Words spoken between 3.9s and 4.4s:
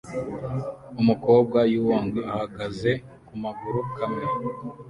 kamwe